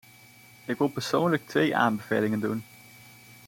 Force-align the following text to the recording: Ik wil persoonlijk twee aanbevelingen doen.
Ik 0.65 0.77
wil 0.77 0.87
persoonlijk 0.87 1.47
twee 1.47 1.75
aanbevelingen 1.75 2.39
doen. 2.39 2.63